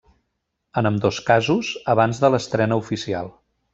[0.81, 3.31] En ambdós casos, abans de l'estrena oficial.